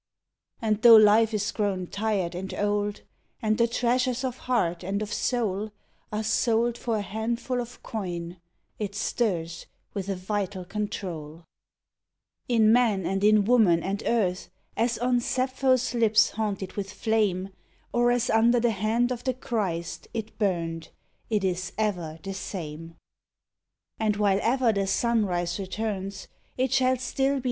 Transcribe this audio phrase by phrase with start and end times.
[0.63, 3.01] And though life is grown tired and old,
[3.39, 5.69] And the treasures of heart and of soul
[6.11, 8.37] Are sold for a handful of coin,
[8.79, 11.45] It stirs with a vital control
[12.47, 17.49] In man and in woman and earth, As on Sappho's lips haunted with flame,
[17.93, 20.89] Or as under the hand of the Christ It burned
[21.29, 22.95] it is ever the same.
[23.99, 26.27] And while ever the sunrise returns
[26.57, 27.39] It shall still be